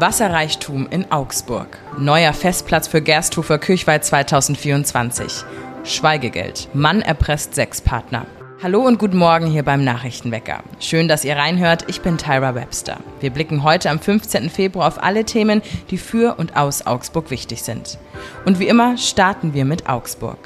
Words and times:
Wasserreichtum 0.00 0.86
in 0.90 1.10
Augsburg. 1.10 1.76
Neuer 1.98 2.32
Festplatz 2.32 2.86
für 2.86 3.02
Gersthofer 3.02 3.58
Kirchweih 3.58 3.98
2024. 3.98 5.44
Schweigegeld. 5.82 6.68
Mann 6.72 7.02
erpresst 7.02 7.56
sechs 7.56 7.80
Partner. 7.80 8.26
Hallo 8.62 8.82
und 8.82 9.00
guten 9.00 9.18
Morgen 9.18 9.46
hier 9.46 9.64
beim 9.64 9.82
Nachrichtenwecker. 9.82 10.62
Schön, 10.78 11.08
dass 11.08 11.24
ihr 11.24 11.36
reinhört. 11.36 11.84
Ich 11.88 12.00
bin 12.00 12.16
Tyra 12.16 12.54
Webster. 12.54 12.98
Wir 13.18 13.30
blicken 13.30 13.64
heute 13.64 13.90
am 13.90 13.98
15. 13.98 14.50
Februar 14.50 14.86
auf 14.86 15.02
alle 15.02 15.24
Themen, 15.24 15.62
die 15.90 15.98
für 15.98 16.38
und 16.38 16.56
aus 16.56 16.86
Augsburg 16.86 17.32
wichtig 17.32 17.62
sind. 17.62 17.98
Und 18.44 18.60
wie 18.60 18.68
immer 18.68 18.96
starten 18.98 19.52
wir 19.52 19.64
mit 19.64 19.88
Augsburg. 19.88 20.38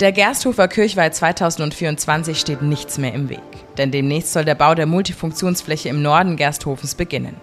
Der 0.00 0.12
Gersthofer 0.12 0.68
Kirchweih 0.68 1.10
2024 1.10 2.38
steht 2.38 2.62
nichts 2.62 2.98
mehr 2.98 3.12
im 3.12 3.28
Weg. 3.28 3.40
Denn 3.78 3.90
demnächst 3.90 4.32
soll 4.32 4.44
der 4.44 4.54
Bau 4.54 4.76
der 4.76 4.86
Multifunktionsfläche 4.86 5.88
im 5.88 6.02
Norden 6.02 6.36
Gersthofens 6.36 6.94
beginnen. 6.94 7.34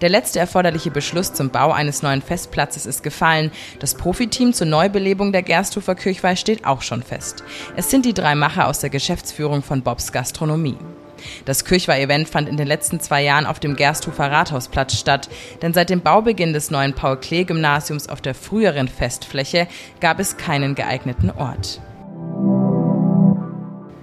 Der 0.00 0.08
letzte 0.08 0.38
erforderliche 0.38 0.90
Beschluss 0.90 1.34
zum 1.34 1.50
Bau 1.50 1.70
eines 1.70 2.02
neuen 2.02 2.22
Festplatzes 2.22 2.86
ist 2.86 3.02
gefallen. 3.02 3.50
Das 3.78 3.94
Profiteam 3.94 4.54
zur 4.54 4.68
Neubelebung 4.68 5.32
der 5.32 5.42
Gersthofer 5.42 5.94
Kirchweih 5.94 6.36
steht 6.36 6.64
auch 6.64 6.80
schon 6.80 7.02
fest. 7.02 7.44
Es 7.76 7.90
sind 7.90 8.06
die 8.06 8.14
drei 8.14 8.34
Macher 8.34 8.68
aus 8.68 8.78
der 8.78 8.88
Geschäftsführung 8.88 9.62
von 9.62 9.82
Bobs 9.82 10.10
Gastronomie. 10.10 10.78
Das 11.44 11.66
Kirchweih-Event 11.66 12.26
fand 12.30 12.48
in 12.48 12.56
den 12.56 12.68
letzten 12.68 13.00
zwei 13.00 13.22
Jahren 13.22 13.44
auf 13.44 13.60
dem 13.60 13.76
Gersthofer 13.76 14.32
Rathausplatz 14.32 14.98
statt, 14.98 15.28
denn 15.60 15.74
seit 15.74 15.90
dem 15.90 16.00
Baubeginn 16.00 16.54
des 16.54 16.70
neuen 16.70 16.94
Paul-Klee-Gymnasiums 16.94 18.08
auf 18.08 18.22
der 18.22 18.34
früheren 18.34 18.88
Festfläche 18.88 19.68
gab 20.00 20.20
es 20.20 20.38
keinen 20.38 20.74
geeigneten 20.74 21.30
Ort. 21.30 21.82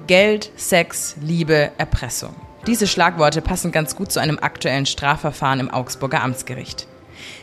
Geld, 0.07 0.51
Sex, 0.55 1.15
Liebe, 1.19 1.71
Erpressung. 1.79 2.35
Diese 2.67 2.85
Schlagworte 2.85 3.41
passen 3.41 3.71
ganz 3.71 3.95
gut 3.95 4.11
zu 4.11 4.19
einem 4.19 4.37
aktuellen 4.39 4.85
Strafverfahren 4.85 5.59
im 5.59 5.71
Augsburger 5.71 6.21
Amtsgericht. 6.21 6.87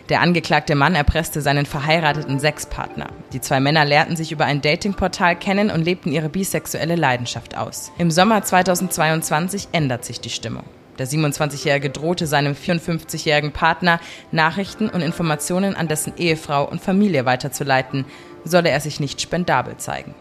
Der 0.09 0.21
angeklagte 0.21 0.77
Mann 0.77 0.95
erpresste 0.95 1.41
seinen 1.41 1.67
verheirateten 1.67 2.39
Sexpartner. 2.39 3.09
Die 3.33 3.41
zwei 3.41 3.59
Männer 3.59 3.85
lehrten 3.85 4.15
sich 4.15 4.31
über 4.31 4.45
ein 4.45 4.61
Datingportal 4.61 5.35
kennen 5.35 5.71
und 5.71 5.85
lebten 5.85 6.13
ihre 6.13 6.29
bisexuelle 6.29 6.95
Leidenschaft 6.95 7.57
aus. 7.57 7.91
Im 7.99 8.13
Sommer 8.13 8.45
2022 8.45 9.69
ändert 9.73 10.05
sich 10.05 10.21
die 10.21 10.31
Stimmung. 10.31 10.65
Der 11.01 11.09
27-Jährige 11.09 11.91
drohte 11.91 12.29
seinem 12.29 12.53
54-jährigen 12.53 13.53
Partner, 13.53 13.99
Nachrichten 14.31 14.89
und 14.89 15.01
Informationen 15.01 15.75
an 15.75 15.89
dessen 15.89 16.13
Ehefrau 16.17 16.69
und 16.69 16.81
Familie 16.81 17.25
weiterzuleiten, 17.25 18.05
solle 18.45 18.71
er 18.71 18.81
sich 18.81 19.01
nicht 19.01 19.21
spendabel 19.21 19.79
zeigen. 19.79 20.15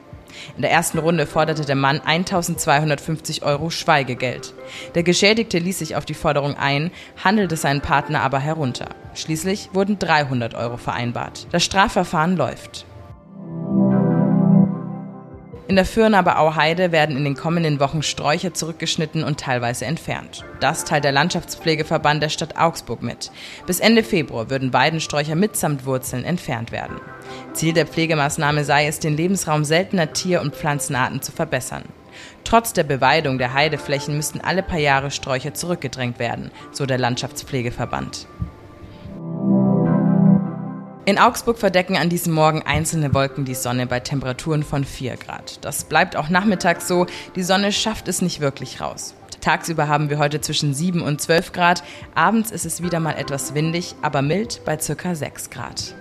In 0.55 0.61
der 0.61 0.71
ersten 0.71 0.99
Runde 0.99 1.25
forderte 1.25 1.65
der 1.65 1.75
Mann 1.75 2.01
1250 2.01 3.43
Euro 3.43 3.69
Schweigegeld. 3.69 4.53
Der 4.95 5.03
Geschädigte 5.03 5.59
ließ 5.59 5.79
sich 5.79 5.95
auf 5.95 6.05
die 6.05 6.13
Forderung 6.13 6.55
ein, 6.57 6.91
handelte 7.23 7.57
seinen 7.57 7.81
Partner 7.81 8.21
aber 8.21 8.39
herunter. 8.39 8.89
Schließlich 9.13 9.69
wurden 9.73 9.99
300 9.99 10.53
Euro 10.53 10.77
vereinbart. 10.77 11.47
Das 11.51 11.63
Strafverfahren 11.63 12.37
läuft. 12.37 12.85
In 15.71 15.77
der 15.77 15.85
Fürnaber 15.85 16.37
Auheide 16.37 16.91
werden 16.91 17.15
in 17.15 17.23
den 17.23 17.37
kommenden 17.37 17.79
Wochen 17.79 18.03
Sträucher 18.03 18.53
zurückgeschnitten 18.53 19.23
und 19.23 19.39
teilweise 19.39 19.85
entfernt. 19.85 20.43
Das 20.59 20.83
teilt 20.83 21.05
der 21.05 21.13
Landschaftspflegeverband 21.13 22.21
der 22.21 22.27
Stadt 22.27 22.57
Augsburg 22.57 23.01
mit. 23.01 23.31
Bis 23.67 23.79
Ende 23.79 24.03
Februar 24.03 24.49
würden 24.49 24.73
Weidensträucher 24.73 25.35
mitsamt 25.35 25.85
Wurzeln 25.85 26.25
entfernt 26.25 26.73
werden. 26.73 26.99
Ziel 27.53 27.71
der 27.71 27.87
Pflegemaßnahme 27.87 28.65
sei 28.65 28.85
es, 28.85 28.99
den 28.99 29.15
Lebensraum 29.15 29.63
seltener 29.63 30.11
Tier- 30.11 30.41
und 30.41 30.57
Pflanzenarten 30.57 31.21
zu 31.21 31.31
verbessern. 31.31 31.83
Trotz 32.43 32.73
der 32.73 32.83
Beweidung 32.83 33.37
der 33.37 33.53
Heideflächen 33.53 34.17
müssten 34.17 34.41
alle 34.41 34.63
paar 34.63 34.77
Jahre 34.77 35.09
Sträucher 35.09 35.53
zurückgedrängt 35.53 36.19
werden, 36.19 36.51
so 36.73 36.85
der 36.85 36.97
Landschaftspflegeverband. 36.97 38.27
In 41.03 41.17
Augsburg 41.17 41.57
verdecken 41.57 41.97
an 41.97 42.09
diesem 42.09 42.31
Morgen 42.31 42.61
einzelne 42.61 43.11
Wolken 43.15 43.43
die 43.43 43.55
Sonne 43.55 43.87
bei 43.87 43.99
Temperaturen 43.99 44.61
von 44.61 44.85
4 44.85 45.17
Grad. 45.17 45.57
Das 45.65 45.85
bleibt 45.85 46.15
auch 46.15 46.29
nachmittags 46.29 46.87
so. 46.87 47.07
Die 47.35 47.41
Sonne 47.41 47.71
schafft 47.71 48.07
es 48.07 48.21
nicht 48.21 48.39
wirklich 48.39 48.81
raus. 48.81 49.15
Tagsüber 49.41 49.87
haben 49.87 50.11
wir 50.11 50.19
heute 50.19 50.41
zwischen 50.41 50.75
7 50.75 51.01
und 51.01 51.19
12 51.19 51.53
Grad. 51.53 51.83
Abends 52.13 52.51
ist 52.51 52.67
es 52.67 52.83
wieder 52.83 52.99
mal 52.99 53.13
etwas 53.13 53.55
windig, 53.55 53.95
aber 54.03 54.21
mild 54.21 54.61
bei 54.63 54.77
circa 54.77 55.15
6 55.15 55.49
Grad. 55.49 55.95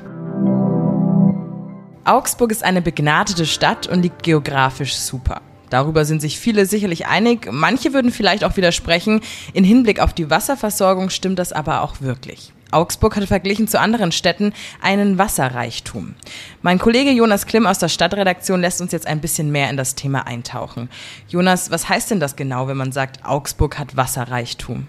Augsburg 2.05 2.51
ist 2.51 2.63
eine 2.63 2.83
begnadete 2.83 3.47
Stadt 3.47 3.87
und 3.87 4.03
liegt 4.03 4.23
geografisch 4.23 4.97
super. 4.97 5.41
Darüber 5.71 6.05
sind 6.05 6.21
sich 6.21 6.39
viele 6.39 6.67
sicherlich 6.67 7.07
einig. 7.07 7.49
Manche 7.51 7.95
würden 7.95 8.11
vielleicht 8.11 8.45
auch 8.45 8.59
widersprechen. 8.59 9.23
In 9.55 9.65
Hinblick 9.65 9.99
auf 9.99 10.13
die 10.13 10.29
Wasserversorgung 10.29 11.09
stimmt 11.09 11.39
das 11.39 11.55
aber 11.55 11.81
auch 11.81 12.03
wirklich. 12.03 12.53
Augsburg 12.73 13.17
hat 13.17 13.25
verglichen 13.25 13.69
zu 13.69 13.81
anderen 13.81 14.13
Städten 14.13 14.53
einen 14.81 15.19
Wasserreichtum. 15.19 16.15
Mein 16.63 16.79
Kollege 16.79 17.11
Jonas 17.11 17.47
Klimm 17.47 17.67
aus 17.67 17.79
der 17.79 17.89
Stadtredaktion 17.89 18.61
lässt 18.61 18.81
uns 18.81 18.93
jetzt 18.93 19.07
ein 19.07 19.21
bisschen 19.21 19.51
mehr 19.51 19.71
in 19.71 19.77
das 19.77 19.95
Thema 19.95 20.27
eintauchen. 20.27 20.89
Jonas, 21.29 21.71
was 21.71 21.89
heißt 21.89 22.11
denn 22.11 22.21
das 22.21 22.37
genau, 22.37 22.69
wenn 22.69 22.77
man 22.77 22.93
sagt, 22.93 23.25
Augsburg 23.25 23.79
hat 23.79 23.97
Wasserreichtum? 23.97 24.87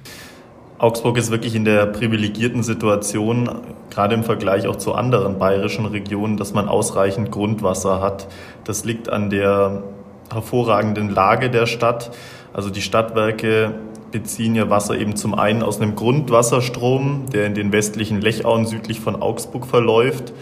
Augsburg 0.77 1.17
ist 1.17 1.29
wirklich 1.29 1.53
in 1.53 1.63
der 1.63 1.85
privilegierten 1.85 2.63
Situation, 2.63 3.49
gerade 3.91 4.15
im 4.15 4.23
Vergleich 4.23 4.65
auch 4.65 4.77
zu 4.77 4.95
anderen 4.95 5.37
bayerischen 5.37 5.85
Regionen, 5.85 6.37
dass 6.37 6.53
man 6.53 6.67
ausreichend 6.67 7.31
Grundwasser 7.31 8.01
hat. 8.01 8.27
Das 8.63 8.83
liegt 8.83 9.07
an 9.07 9.29
der 9.29 9.83
hervorragenden 10.31 11.09
Lage 11.09 11.51
der 11.51 11.67
Stadt. 11.67 12.11
Also 12.51 12.71
die 12.71 12.81
Stadtwerke 12.81 13.75
beziehen 14.11 14.55
ihr 14.55 14.69
Wasser 14.69 14.97
eben 14.97 15.15
zum 15.15 15.33
einen 15.33 15.63
aus 15.63 15.79
einem 15.79 15.95
Grundwasserstrom, 15.95 17.27
der 17.31 17.47
in 17.47 17.53
den 17.53 17.71
westlichen 17.71 18.21
Lechauen 18.21 18.65
südlich 18.65 18.99
von 18.99 19.21
Augsburg 19.21 19.65
verläuft. 19.65 20.33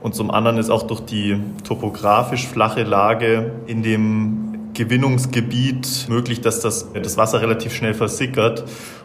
Und 0.00 0.14
zum 0.14 0.30
anderen 0.30 0.58
ist 0.58 0.70
auch 0.70 0.84
durch 0.84 1.00
die 1.00 1.40
topografisch 1.64 2.46
flache 2.46 2.82
Lage 2.82 3.52
in 3.66 3.82
dem 3.82 4.70
Gewinnungsgebiet 4.74 6.06
möglich, 6.08 6.42
dass 6.42 6.60
das, 6.60 6.92
das 6.92 7.16
Wasser 7.16 7.40
relativ 7.40 7.74
schnell 7.74 7.94
versickert. 7.94 8.64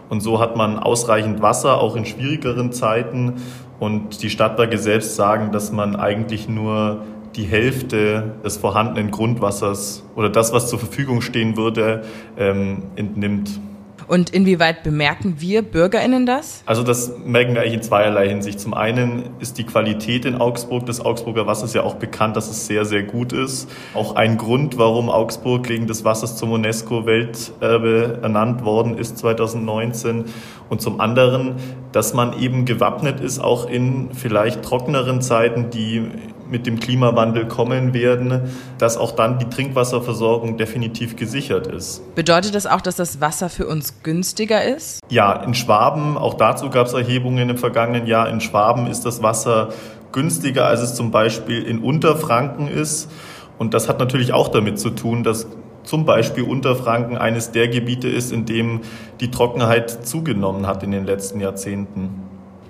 Und 0.09 0.19
so 0.19 0.39
hat 0.39 0.57
man 0.57 0.78
ausreichend 0.78 1.41
Wasser, 1.41 1.79
auch 1.79 1.95
in 1.95 2.05
schwierigeren 2.05 2.73
Zeiten. 2.73 3.35
Und 3.79 4.22
die 4.22 4.29
Stadtwerke 4.29 4.78
selbst 4.78 5.16
sagen, 5.16 5.51
dass 5.51 5.72
man 5.72 5.95
eigentlich 5.95 6.49
nur 6.49 7.01
die 7.35 7.45
Hälfte 7.45 8.35
des 8.43 8.57
vorhandenen 8.57 9.09
Grundwassers 9.09 10.03
oder 10.16 10.29
das, 10.29 10.51
was 10.51 10.69
zur 10.69 10.79
Verfügung 10.79 11.22
stehen 11.22 11.55
würde, 11.55 12.03
ähm, 12.38 12.83
entnimmt. 12.97 13.59
Und 14.07 14.29
inwieweit 14.31 14.84
bemerken 14.84 15.35
wir 15.39 15.62
BürgerInnen 15.62 16.25
das? 16.25 16.63
Also 16.66 16.84
das 16.84 17.13
merken 17.25 17.53
wir 17.53 17.62
eigentlich 17.62 17.75
in 17.75 17.81
zweierlei 17.84 18.28
Hinsicht. 18.28 18.59
Zum 18.59 18.73
einen 18.73 19.29
ist 19.39 19.57
die 19.57 19.63
Qualität 19.63 20.25
in 20.25 20.35
Augsburg, 20.35 20.85
das 20.85 21.00
Augsburger 21.03 21.47
Wasser 21.47 21.66
ist 21.66 21.75
ja 21.75 21.84
auch 21.84 21.95
bekannt, 21.95 22.35
dass 22.35 22.50
es 22.50 22.67
sehr, 22.67 22.85
sehr 22.85 23.03
gut 23.03 23.34
ist. 23.34 23.69
Auch 23.94 24.16
ein 24.16 24.38
Grund, 24.38 24.78
warum 24.78 25.09
Augsburg 25.09 25.69
wegen 25.69 25.88
des 25.88 26.03
Wassers 26.03 26.38
zum 26.38 26.51
UNESCO-Welterbe 26.51 28.19
ernannt 28.22 28.63
worden 28.63 28.97
ist 28.97 29.17
2019. 29.17 30.25
Und 30.69 30.81
zum 30.81 31.00
anderen, 31.00 31.56
dass 31.91 32.13
man 32.13 32.40
eben 32.40 32.66
gewappnet 32.66 33.19
ist, 33.19 33.40
auch 33.40 33.69
in 33.69 34.09
vielleicht 34.13 34.63
trockeneren 34.63 35.22
Zeiten, 35.22 35.69
die 35.69 36.09
mit 36.51 36.67
dem 36.67 36.79
Klimawandel 36.79 37.47
kommen 37.47 37.94
werden, 37.94 38.51
dass 38.78 38.97
auch 38.97 39.13
dann 39.13 39.39
die 39.39 39.45
Trinkwasserversorgung 39.45 40.57
definitiv 40.57 41.16
gesichert 41.16 41.67
ist. 41.67 42.03
Bedeutet 42.16 42.53
das 42.56 42.67
auch, 42.67 42.81
dass 42.81 42.95
das 42.95 43.22
Wasser 43.22 43.50
für 43.50 43.67
uns 43.67 44.03
günstiger 44.03 44.63
ist? 44.63 45.00
Ja, 45.09 45.34
in 45.44 45.53
Schwaben, 45.53 46.17
auch 46.17 46.35
dazu 46.35 46.69
gab 46.69 46.88
es 46.88 46.94
Erhebungen 46.94 47.50
im 47.50 47.57
vergangenen 47.57 48.06
Jahr, 48.06 48.29
in 48.29 48.41
Schwaben 48.41 48.88
ist 48.88 49.06
das 49.06 49.23
Wasser 49.23 49.69
günstiger, 50.11 50.67
als 50.67 50.81
es 50.81 50.94
zum 50.94 51.11
Beispiel 51.11 51.63
in 51.63 51.79
Unterfranken 51.79 52.67
ist. 52.67 53.09
Und 53.58 53.73
das 53.73 53.87
hat 53.87 53.99
natürlich 53.99 54.34
auch 54.34 54.49
damit 54.49 54.79
zu 54.79 54.90
tun, 54.90 55.23
dass 55.23 55.47
zum 55.84 56.05
Beispiel 56.05 56.43
Unterfranken 56.43 57.17
eines 57.17 57.52
der 57.52 57.67
Gebiete 57.67 58.08
ist, 58.08 58.31
in 58.31 58.46
dem 58.46 58.81
die 59.20 59.31
Trockenheit 59.31 60.05
zugenommen 60.05 60.67
hat 60.67 60.84
in 60.84 60.91
den 60.91 61.05
letzten 61.05 61.40
Jahrzehnten. 61.40 62.21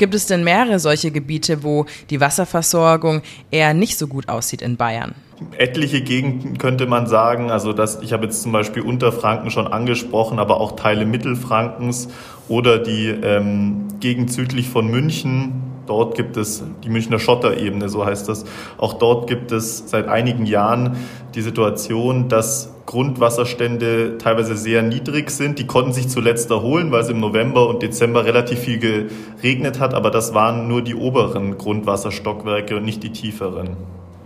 Gibt 0.02 0.16
es 0.16 0.26
denn 0.26 0.44
mehrere 0.44 0.80
solche 0.80 1.12
Gebiete, 1.12 1.62
wo 1.62 1.86
die 2.10 2.20
Wasserversorgung 2.20 3.22
eher 3.52 3.76
nicht 3.76 4.00
so 4.00 4.08
gut 4.08 4.30
aussieht 4.30 4.64
in 4.64 4.76
Bayern? 4.76 5.14
Etliche 5.60 6.02
Gegenden 6.02 6.58
könnte 6.58 6.88
man 6.88 7.06
sagen, 7.06 7.52
also 7.52 7.72
das, 7.72 8.02
ich 8.02 8.12
habe 8.12 8.24
jetzt 8.24 8.42
zum 8.42 8.52
Beispiel 8.52 8.82
Unterfranken 8.82 9.52
schon 9.52 9.68
angesprochen, 9.68 10.40
aber 10.40 10.60
auch 10.60 10.76
Teile 10.76 11.06
Mittelfrankens 11.06 12.08
oder 12.48 12.80
die 12.80 13.10
ähm, 13.10 13.90
Gegend 14.00 14.34
südlich 14.34 14.70
von 14.70 14.88
München, 14.88 15.61
Dort 15.92 16.16
gibt 16.16 16.38
es 16.38 16.64
die 16.86 16.90
Münchner 16.90 17.20
Schotterebene, 17.20 17.90
so 17.90 18.06
heißt 18.06 18.30
das. 18.30 18.46
Auch 18.78 18.94
dort 18.94 19.28
gibt 19.28 19.52
es 19.52 19.90
seit 19.90 20.08
einigen 20.08 20.46
Jahren 20.46 20.96
die 21.36 21.42
Situation, 21.42 22.30
dass 22.30 22.74
Grundwasserstände 22.86 24.18
teilweise 24.18 24.56
sehr 24.56 24.84
niedrig 24.84 25.32
sind. 25.32 25.60
Die 25.60 25.68
konnten 25.68 25.92
sich 25.92 26.08
zuletzt 26.08 26.50
erholen, 26.50 26.94
weil 26.94 27.02
es 27.02 27.10
im 27.10 27.20
November 27.20 27.68
und 27.68 27.84
Dezember 27.84 28.24
relativ 28.24 28.60
viel 28.60 28.80
geregnet 28.80 29.82
hat, 29.82 29.94
aber 29.94 30.12
das 30.12 30.34
waren 30.34 30.70
nur 30.70 30.82
die 30.82 30.96
oberen 30.96 31.58
Grundwasserstockwerke 31.58 32.78
und 32.78 32.86
nicht 32.86 33.04
die 33.04 33.12
tieferen. 33.12 33.76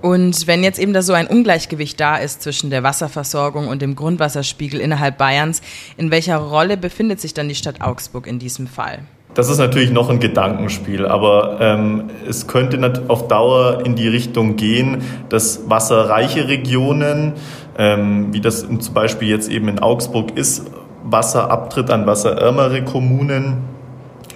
Und 0.03 0.45
wenn 0.45 0.63
jetzt 0.63 0.77
eben 0.77 0.93
da 0.93 1.01
so 1.01 1.13
ein 1.13 1.25
Ungleichgewicht 1.25 1.99
da 1.99 2.17
ist 2.17 2.43
zwischen 2.43 2.69
der 2.69 2.83
Wasserversorgung 2.83 3.69
und 3.69 3.81
dem 3.81 3.95
Grundwasserspiegel 3.95 4.79
innerhalb 4.79 5.17
Bayerns, 5.17 5.63
in 5.97 6.11
welcher 6.11 6.37
Rolle 6.37 6.77
befindet 6.77 7.19
sich 7.19 7.33
dann 7.33 7.49
die 7.49 7.55
Stadt 7.55 7.81
Augsburg 7.81 8.27
in 8.27 8.37
diesem 8.37 8.67
Fall? 8.67 8.99
Das 9.35 9.49
ist 9.49 9.57
natürlich 9.57 9.91
noch 9.91 10.09
ein 10.09 10.21
Gedankenspiel, 10.21 11.05
aber 11.05 11.57
ähm, 11.59 12.05
es 12.27 12.47
könnte 12.47 13.03
auf 13.09 13.27
Dauer 13.27 13.85
in 13.85 13.95
die 13.95 14.07
Richtung 14.07 14.55
gehen, 14.55 15.01
dass 15.27 15.69
wasserreiche 15.69 16.47
Regionen, 16.47 17.33
ähm, 17.77 18.33
wie 18.33 18.39
das 18.39 18.65
zum 18.65 18.93
Beispiel 18.93 19.27
jetzt 19.27 19.51
eben 19.51 19.67
in 19.67 19.79
Augsburg 19.79 20.37
ist, 20.37 20.71
Wasserabtritt 21.03 21.91
an 21.91 22.07
wasserärmere 22.07 22.83
Kommunen 22.83 23.74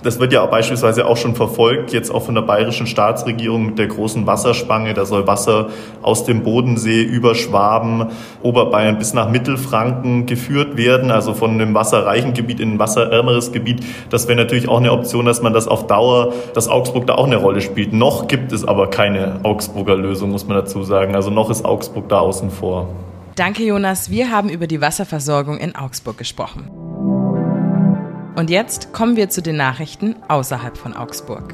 das 0.03 0.19
wird 0.19 0.33
ja 0.33 0.45
beispielsweise 0.45 1.05
auch 1.05 1.17
schon 1.17 1.35
verfolgt, 1.35 1.91
jetzt 1.93 2.09
auch 2.09 2.23
von 2.23 2.35
der 2.35 2.41
bayerischen 2.41 2.87
Staatsregierung 2.87 3.65
mit 3.65 3.79
der 3.79 3.87
großen 3.87 4.25
Wasserspange. 4.25 4.93
Da 4.93 5.05
soll 5.05 5.27
Wasser 5.27 5.69
aus 6.01 6.25
dem 6.25 6.43
Bodensee 6.43 7.01
über 7.01 7.35
Schwaben, 7.35 8.07
Oberbayern 8.41 8.97
bis 8.97 9.13
nach 9.13 9.29
Mittelfranken 9.29 10.25
geführt 10.25 10.77
werden, 10.77 11.11
also 11.11 11.33
von 11.33 11.51
einem 11.51 11.73
wasserreichen 11.73 12.33
Gebiet 12.33 12.59
in 12.59 12.73
ein 12.73 12.79
wasserärmeres 12.79 13.51
Gebiet. 13.51 13.83
Das 14.09 14.27
wäre 14.27 14.37
natürlich 14.37 14.69
auch 14.69 14.79
eine 14.79 14.91
Option, 14.91 15.25
dass 15.25 15.41
man 15.41 15.53
das 15.53 15.67
auf 15.67 15.87
Dauer, 15.87 16.33
dass 16.53 16.67
Augsburg 16.67 17.07
da 17.07 17.15
auch 17.15 17.27
eine 17.27 17.37
Rolle 17.37 17.61
spielt. 17.61 17.93
Noch 17.93 18.27
gibt 18.27 18.51
es 18.51 18.65
aber 18.65 18.89
keine 18.89 19.39
Augsburger 19.43 19.95
Lösung, 19.95 20.31
muss 20.31 20.47
man 20.47 20.57
dazu 20.57 20.83
sagen. 20.83 21.15
Also 21.15 21.29
noch 21.29 21.49
ist 21.49 21.65
Augsburg 21.65 22.07
da 22.09 22.19
außen 22.19 22.51
vor. 22.51 22.87
Danke, 23.35 23.63
Jonas. 23.63 24.09
Wir 24.09 24.31
haben 24.31 24.49
über 24.49 24.67
die 24.67 24.81
Wasserversorgung 24.81 25.57
in 25.57 25.75
Augsburg 25.75 26.17
gesprochen. 26.17 26.69
Und 28.39 28.50
jetzt 28.50 28.94
kommen 28.94 29.18
wir 29.18 29.27
zu 29.27 29.41
den 29.41 29.57
Nachrichten 29.57 30.15
außerhalb 30.30 30.77
von 30.77 30.95
Augsburg. 30.95 31.53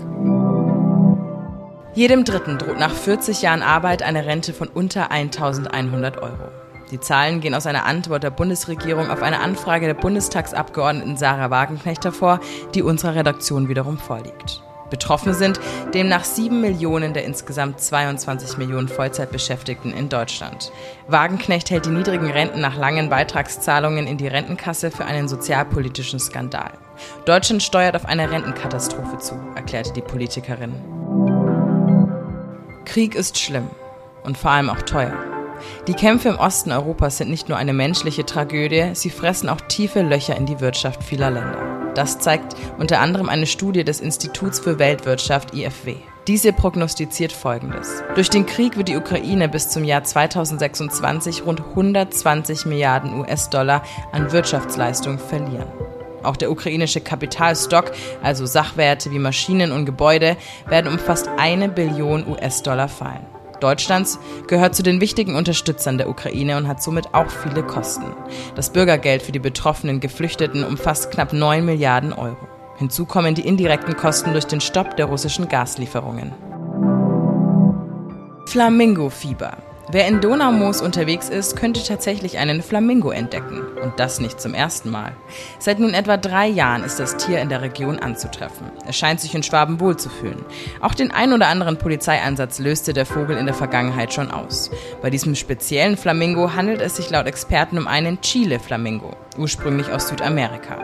Jedem 1.96 2.26
Dritten 2.26 2.60
droht 2.60 2.78
nach 2.78 2.94
40 2.94 3.42
Jahren 3.42 3.64
Arbeit 3.64 4.04
eine 4.04 4.28
Rente 4.28 4.54
von 4.54 4.68
unter 4.68 5.10
1100 5.10 6.22
Euro. 6.22 6.52
Die 6.92 7.00
Zahlen 7.00 7.42
gehen 7.42 7.56
aus 7.56 7.66
einer 7.66 7.86
Antwort 7.86 8.22
der 8.22 8.30
Bundesregierung 8.30 9.10
auf 9.10 9.24
eine 9.24 9.40
Anfrage 9.40 9.88
der 9.88 9.96
Bundestagsabgeordneten 9.96 11.18
Sarah 11.18 11.50
Wagenknecht 11.50 12.06
hervor, 12.06 12.40
die 12.76 12.84
unserer 12.84 13.16
Redaktion 13.16 13.68
wiederum 13.68 13.98
vorliegt. 13.98 14.62
Betroffen 14.90 15.34
sind 15.34 15.60
demnach 15.94 16.24
sieben 16.24 16.62
Millionen 16.62 17.14
der 17.14 17.26
insgesamt 17.26 17.82
22 17.82 18.58
Millionen 18.58 18.88
Vollzeitbeschäftigten 18.88 19.94
in 19.94 20.10
Deutschland. 20.10 20.72
Wagenknecht 21.08 21.70
hält 21.70 21.86
die 21.86 21.92
niedrigen 21.92 22.30
Renten 22.30 22.62
nach 22.62 22.78
langen 22.78 23.10
Beitragszahlungen 23.10 24.08
in 24.08 24.18
die 24.18 24.28
Rentenkasse 24.28 24.92
für 24.92 25.06
einen 25.06 25.28
sozialpolitischen 25.28 26.20
Skandal. 26.20 26.72
Deutschland 27.26 27.64
steuert 27.64 27.96
auf 27.96 28.06
eine 28.06 28.30
Rentenkatastrophe 28.30 29.18
zu, 29.18 29.36
erklärte 29.56 29.94
die 29.94 30.02
Politikerin. 30.02 30.74
Krieg 32.86 33.16
ist 33.16 33.38
schlimm 33.38 33.68
und 34.24 34.38
vor 34.38 34.52
allem 34.52 34.70
auch 34.70 34.82
teuer. 34.84 35.14
Die 35.88 35.94
Kämpfe 35.94 36.30
im 36.30 36.38
Osten 36.38 36.72
Europas 36.72 37.18
sind 37.18 37.30
nicht 37.30 37.50
nur 37.50 37.58
eine 37.58 37.74
menschliche 37.74 38.26
Tragödie, 38.26 38.92
sie 38.94 39.10
fressen 39.10 39.50
auch 39.50 39.62
tiefe 39.62 40.02
Löcher 40.02 40.36
in 40.36 40.46
die 40.46 40.60
Wirtschaft 40.60 41.04
vieler 41.04 41.32
Länder. 41.32 41.75
Das 41.96 42.20
zeigt 42.20 42.56
unter 42.78 43.00
anderem 43.00 43.30
eine 43.30 43.48
Studie 43.48 43.84
des 43.84 44.02
Instituts 44.02 44.60
für 44.60 44.80
Weltwirtschaft 44.80 45.56
IFW. 45.56 45.96
Diese 46.28 46.54
prognostiziert 46.54 47.32
Folgendes. 47.32 48.04
Durch 48.16 48.30
den 48.30 48.46
Krieg 48.46 48.78
wird 48.78 48.88
die 48.88 48.98
Ukraine 48.98 49.48
bis 49.48 49.70
zum 49.70 49.84
Jahr 49.84 50.04
2026 50.04 51.46
rund 51.46 51.62
120 51.62 52.66
Milliarden 52.66 53.20
US-Dollar 53.20 53.84
an 54.12 54.32
Wirtschaftsleistung 54.32 55.20
verlieren. 55.20 55.68
Auch 56.24 56.36
der 56.36 56.50
ukrainische 56.50 57.02
Kapitalstock, 57.02 57.92
also 58.24 58.48
Sachwerte 58.48 59.12
wie 59.12 59.20
Maschinen 59.20 59.72
und 59.72 59.86
Gebäude, 59.86 60.36
werden 60.68 60.92
um 60.92 60.98
fast 60.98 61.30
eine 61.38 61.70
Billion 61.70 62.28
US-Dollar 62.28 62.88
fallen. 62.88 63.35
Deutschlands 63.56 64.20
gehört 64.48 64.76
zu 64.76 64.84
den 64.84 65.02
wichtigen 65.02 65.36
Unterstützern 65.36 65.98
der 65.98 66.10
Ukraine 66.10 66.58
und 66.58 66.68
hat 66.68 66.82
somit 66.82 67.14
auch 67.14 67.30
viele 67.30 67.64
Kosten. 67.64 68.06
Das 68.56 68.72
Bürgergeld 68.72 69.22
für 69.22 69.32
die 69.32 69.40
betroffenen 69.40 70.00
Geflüchteten 70.00 70.64
umfasst 70.64 71.12
knapp 71.12 71.34
9 71.34 71.66
Milliarden 71.66 72.14
Euro. 72.14 72.48
Hinzu 72.78 73.06
kommen 73.06 73.36
die 73.36 73.48
indirekten 73.48 73.96
Kosten 73.96 74.34
durch 74.34 74.46
den 74.46 74.62
Stopp 74.62 74.98
der 74.98 75.06
russischen 75.06 75.48
Gaslieferungen. 75.48 76.34
Flamingo-Fieber. 78.48 79.58
Wer 79.92 80.08
in 80.08 80.20
Donaumoos 80.20 80.82
unterwegs 80.82 81.30
ist, 81.30 81.56
könnte 81.56 81.84
tatsächlich 81.84 82.40
einen 82.40 82.64
Flamingo 82.64 83.12
entdecken. 83.12 83.62
Und 83.84 84.00
das 84.00 84.20
nicht 84.20 84.42
zum 84.42 84.56
ersten 84.56 84.90
Mal. 84.90 85.12
Seit 85.60 85.80
nun 85.80 85.94
etwa 85.94 86.18
drei 86.18 86.48
Jahren 86.48 86.84
ist 86.84 87.00
das 87.00 87.18
Tier 87.18 87.40
in 87.40 87.50
der 87.50 87.62
Region 87.62 88.00
anzutreffen. 88.00 88.72
Es 88.88 88.98
scheint 88.98 89.20
sich 89.20 89.36
in 89.36 89.44
Schwaben 89.44 89.80
wohlzufühlen. 89.80 90.44
Auch 90.82 90.96
den 90.96 91.12
ein 91.12 91.34
oder 91.34 91.48
anderen 91.48 91.78
Polizeieinsatz 91.78 92.58
löste 92.58 92.94
der 92.94 93.06
Vogel 93.06 93.38
in 93.38 93.46
der 93.46 93.54
Vergangenheit 93.54 94.12
schon 94.12 94.32
aus. 94.32 94.72
Bei 95.04 95.12
diesem 95.12 95.36
speziellen 95.36 95.98
Flamingo 95.98 96.56
handelt 96.56 96.82
es 96.82 96.96
sich 96.96 97.12
laut 97.12 97.28
Experten 97.28 97.78
um 97.78 97.88
einen 97.88 98.22
Chile-Flamingo, 98.22 99.12
ursprünglich 99.38 99.92
aus 99.92 100.08
Südamerika. 100.08 100.78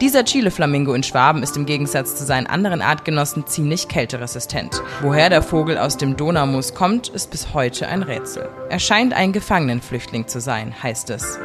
Dieser 0.00 0.24
Chile-Flamingo 0.24 0.94
in 0.94 1.02
Schwaben 1.02 1.42
ist 1.42 1.56
im 1.56 1.66
Gegensatz 1.66 2.16
zu 2.16 2.24
seinen 2.24 2.46
anderen 2.46 2.82
Artgenossen 2.82 3.46
ziemlich 3.46 3.88
kälteresistent. 3.88 4.82
Woher 5.00 5.30
der 5.30 5.42
Vogel 5.42 5.78
aus 5.78 5.96
dem 5.96 6.16
Donaumoos 6.16 6.74
kommt, 6.74 7.08
ist 7.08 7.30
bis 7.30 7.54
heute 7.54 7.88
ein 7.88 8.02
Rätsel. 8.02 8.48
Er 8.68 8.78
scheint 8.78 9.12
ein 9.12 9.32
Gefangenenflüchtling 9.32 10.28
zu 10.28 10.40
sein, 10.40 10.74
heißt 10.82 11.10
es. 11.10 11.38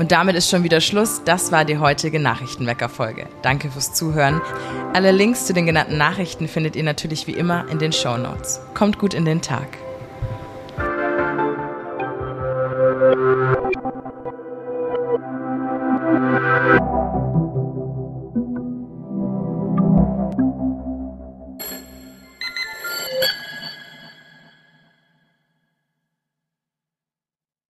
Und 0.00 0.12
damit 0.12 0.34
ist 0.34 0.48
schon 0.48 0.64
wieder 0.64 0.80
Schluss. 0.80 1.20
Das 1.26 1.52
war 1.52 1.66
die 1.66 1.76
heutige 1.76 2.18
Nachrichtenwecker-Folge. 2.20 3.26
Danke 3.42 3.70
fürs 3.70 3.92
Zuhören. 3.92 4.40
Alle 4.94 5.12
Links 5.12 5.44
zu 5.44 5.52
den 5.52 5.66
genannten 5.66 5.98
Nachrichten 5.98 6.48
findet 6.48 6.74
ihr 6.74 6.84
natürlich 6.84 7.26
wie 7.26 7.32
immer 7.32 7.68
in 7.68 7.78
den 7.78 7.92
Show 7.92 8.16
Notes. 8.16 8.62
Kommt 8.72 8.98
gut 8.98 9.12
in 9.12 9.26
den 9.26 9.42
Tag. 9.42 9.76